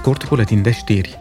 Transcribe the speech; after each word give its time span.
scurt, 0.00 0.28
buletin 0.28 0.62
de 0.62 0.70
știri. 0.70 1.18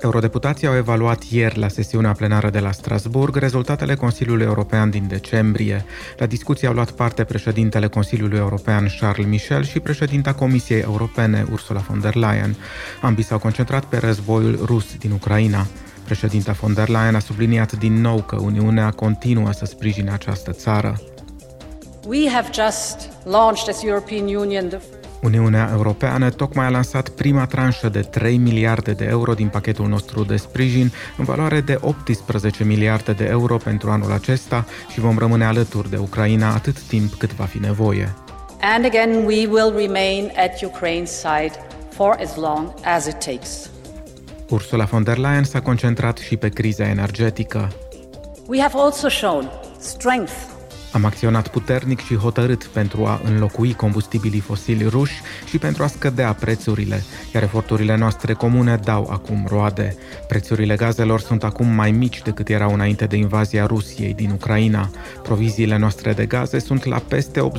Eurodeputații 0.00 0.66
au 0.66 0.76
evaluat 0.76 1.22
ieri 1.22 1.58
la 1.58 1.68
sesiunea 1.68 2.12
plenară 2.12 2.50
de 2.50 2.58
la 2.58 2.72
Strasburg 2.72 3.36
rezultatele 3.36 3.94
Consiliului 3.94 4.44
European 4.44 4.90
din 4.90 5.06
decembrie. 5.08 5.84
La 6.18 6.26
discuție 6.26 6.68
au 6.68 6.74
luat 6.74 6.90
parte 6.90 7.24
președintele 7.24 7.86
Consiliului 7.86 8.38
European 8.38 8.88
Charles 9.00 9.26
Michel 9.26 9.64
și 9.64 9.80
președinta 9.80 10.34
Comisiei 10.34 10.80
Europene 10.80 11.46
Ursula 11.52 11.80
von 11.80 12.00
der 12.00 12.14
Leyen. 12.14 12.56
Ambii 13.00 13.24
s-au 13.24 13.38
concentrat 13.38 13.84
pe 13.84 13.98
războiul 13.98 14.58
rus 14.64 14.96
din 14.96 15.10
Ucraina. 15.10 15.66
Președinta 16.04 16.52
von 16.52 16.74
der 16.74 16.88
Leyen 16.88 17.14
a 17.14 17.18
subliniat 17.18 17.72
din 17.72 18.00
nou 18.00 18.22
că 18.22 18.36
Uniunea 18.40 18.90
continuă 18.90 19.52
să 19.52 19.64
sprijine 19.64 20.10
această 20.10 20.52
țară. 20.52 21.00
We 22.06 22.28
have 22.30 22.48
just 22.52 23.08
launched 23.24 23.68
as 23.68 23.82
European 23.82 24.34
Union 24.34 24.68
the 24.68 24.78
Uniunea 25.22 25.68
Europeană 25.72 26.30
tocmai 26.30 26.66
a 26.66 26.70
lansat 26.70 27.08
prima 27.08 27.46
tranșă 27.46 27.88
de 27.88 28.00
3 28.00 28.36
miliarde 28.36 28.92
de 28.92 29.04
euro 29.04 29.34
din 29.34 29.48
pachetul 29.48 29.88
nostru 29.88 30.24
de 30.24 30.36
sprijin, 30.36 30.92
în 31.16 31.24
valoare 31.24 31.60
de 31.60 31.78
18 31.80 32.64
miliarde 32.64 33.12
de 33.12 33.24
euro 33.24 33.56
pentru 33.56 33.90
anul 33.90 34.12
acesta 34.12 34.66
și 34.92 35.00
vom 35.00 35.18
rămâne 35.18 35.44
alături 35.44 35.90
de 35.90 35.96
Ucraina 35.96 36.54
atât 36.54 36.80
timp 36.80 37.14
cât 37.14 37.34
va 37.34 37.44
fi 37.44 37.58
nevoie. 37.58 38.14
And 38.60 38.84
again 38.84 39.24
we 39.24 39.46
will 39.46 39.72
remain 39.76 40.32
at 40.36 40.64
Ukraine's 40.64 41.10
side 41.10 41.52
for 41.90 42.16
as 42.20 42.36
long 42.36 42.72
as 42.84 43.06
it 43.06 43.24
takes. 43.24 43.70
Ursula 44.48 44.84
von 44.84 45.02
der 45.02 45.16
Leyen 45.16 45.44
s-a 45.44 45.60
concentrat 45.60 46.18
și 46.18 46.36
pe 46.36 46.48
criza 46.48 46.84
energetică. 46.84 47.68
We 48.46 48.60
have 48.60 48.74
also 48.78 49.08
shown 49.08 49.50
strength 49.78 50.51
am 50.92 51.04
acționat 51.04 51.48
puternic 51.48 52.04
și 52.04 52.16
hotărât 52.16 52.64
pentru 52.64 53.04
a 53.04 53.20
înlocui 53.24 53.74
combustibilii 53.74 54.40
fosili 54.40 54.88
ruși 54.88 55.20
și 55.48 55.58
pentru 55.58 55.82
a 55.82 55.86
scădea 55.86 56.32
prețurile, 56.32 57.02
iar 57.34 57.42
eforturile 57.42 57.96
noastre 57.96 58.32
comune 58.32 58.80
dau 58.84 59.08
acum 59.10 59.46
roade. 59.48 59.96
Prețurile 60.28 60.76
gazelor 60.76 61.20
sunt 61.20 61.44
acum 61.44 61.66
mai 61.66 61.90
mici 61.90 62.22
decât 62.22 62.48
erau 62.48 62.72
înainte 62.72 63.04
de 63.04 63.16
invazia 63.16 63.66
Rusiei 63.66 64.14
din 64.14 64.30
Ucraina. 64.30 64.90
Proviziile 65.22 65.78
noastre 65.78 66.12
de 66.12 66.26
gaze 66.26 66.58
sunt 66.58 66.84
la 66.84 66.98
peste 66.98 67.50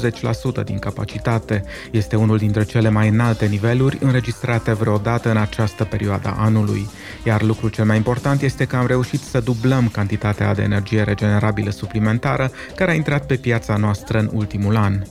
80% 0.62 0.64
din 0.66 0.80
capacitate. 0.80 1.64
Este 1.92 2.16
unul 2.16 2.38
dintre 2.38 2.64
cele 2.64 2.90
mai 2.90 3.10
înalte 3.10 3.46
niveluri 3.46 3.98
înregistrate 4.02 4.74
vreodată 4.74 5.30
în 5.30 5.38
această 5.38 5.84
perioadă 5.84 6.34
a 6.38 6.44
anului. 6.44 6.90
Iar 7.24 7.42
lucrul 7.42 7.70
cel 7.70 7.86
mai 7.86 7.98
important 7.98 8.42
este 8.42 8.66
că 8.66 8.76
am 8.76 8.88
reușit 8.88 9.22
să 9.22 9.40
dublăm 9.40 9.88
cantitatea 9.88 10.54
de 10.54 10.62
energie 10.62 11.04
regenerabilă 11.04 11.70
suplimentară 11.70 12.52
care 12.76 12.92
a 12.92 12.94
intrat 12.94 13.23
pe 13.28 13.36
piața 13.36 13.76
noastră 13.76 14.20
în 14.20 14.30
ultimul 14.34 14.76
an. 14.76 15.02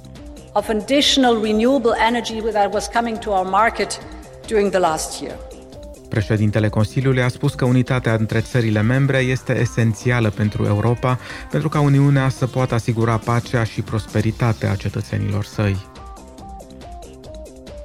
Of 0.53 0.69
additional 0.69 1.43
renewable 1.43 1.93
energy 2.09 2.41
that 2.53 2.73
was 2.73 2.87
coming 2.95 3.19
to 3.19 3.31
our 3.31 3.47
market 3.47 3.99
during 4.47 4.71
the 4.71 4.79
last 4.79 5.23
year. 5.23 5.37
Președintele 6.09 6.69
Consiliului 6.69 7.23
a 7.23 7.29
spus 7.29 7.55
că 7.55 7.65
unitatea 7.65 8.15
între 8.15 8.41
țările 8.41 8.81
membre 8.81 9.19
este 9.19 9.61
esențială 9.61 10.31
pentru 10.31 10.65
Europa, 10.65 11.19
pentru 11.51 11.69
ca 11.69 11.81
Uniunea 11.81 12.29
să 12.29 12.47
poată 12.47 12.75
asigura 12.75 13.17
pacea 13.17 13.65
și 13.65 13.83
prosperitatea 13.83 14.75
cetățenilor 14.75 15.45
săi. 15.45 15.92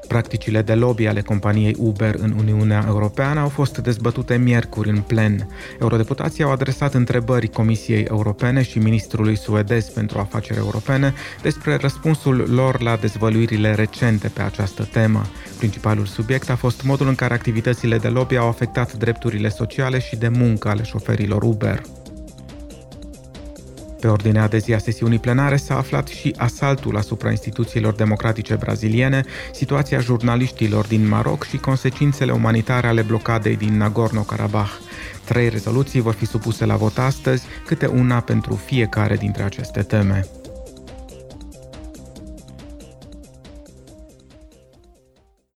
Practicile 0.08 0.62
de 0.62 0.74
lobby 0.74 1.06
ale 1.06 1.22
companiei 1.22 1.76
Uber 1.78 2.16
în 2.18 2.36
Uniunea 2.38 2.84
Europeană 2.88 3.40
au 3.40 3.50
fost 3.50 3.78
dezbătute 3.78 4.38
miercuri 4.38 4.90
în 4.90 5.02
plen. 5.02 5.48
Eurodeputații 5.82 6.44
au 6.44 6.52
adresat 6.52 6.94
întrebări 6.94 7.48
Comisiei 7.48 8.04
Europene 8.04 8.64
și 8.64 8.80
ministrului 8.80 9.38
suedez 9.38 9.90
pentru 9.90 10.20
afaceri 10.20 10.60
europene 10.60 11.14
despre 11.42 11.76
răspunsul 11.76 12.46
lor 12.50 12.82
la 12.82 12.96
dezvăluirile 12.96 13.74
recente 13.74 14.28
pe 14.28 14.42
această 14.42 14.84
temă. 14.92 15.22
Principalul 15.58 16.06
subiect 16.06 16.50
a 16.50 16.56
fost 16.56 16.84
modul 16.84 17.08
în 17.08 17.16
care 17.16 17.34
activitățile 17.34 17.98
de 17.98 18.08
lobby 18.08 18.36
au 18.36 18.48
afectat 18.48 18.94
drepturile 18.94 19.50
sociale 19.50 20.00
și 20.00 20.16
de 20.16 20.28
muncă 20.28 20.70
ale 20.70 20.84
șoferilor 20.84 21.44
Uber. 21.44 21.82
Pe 24.00 24.08
ordinea 24.08 24.48
de 24.48 24.58
zi 24.58 24.74
a 24.74 24.78
sesiunii 24.78 25.20
plenare 25.20 25.56
s-a 25.56 25.78
aflat 25.78 26.08
și 26.08 26.34
asaltul 26.38 26.98
asupra 26.98 27.30
instituțiilor 27.30 27.94
democratice 27.94 28.56
braziliene, 28.56 29.24
situația 29.54 30.00
jurnaliștilor 30.00 30.88
din 30.88 31.08
Maroc 31.08 31.44
și 31.46 31.58
consecințele 31.58 32.32
umanitare 32.32 32.88
ale 32.88 33.02
blocadei 33.02 33.56
din 33.56 33.78
Nagorno-Karabakh. 33.78 34.80
Trei 35.26 35.50
rezoluții 35.50 36.02
vor 36.02 36.14
fi 36.14 36.26
supuse 36.26 36.66
la 36.66 36.76
vot 36.76 36.98
astăzi, 36.98 37.46
câte 37.66 37.86
una 37.86 38.20
pentru 38.20 38.56
fiecare 38.66 39.16
dintre 39.16 39.44
aceste 39.44 39.82
teme. 39.82 40.28